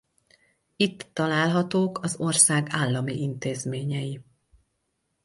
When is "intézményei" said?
3.21-4.21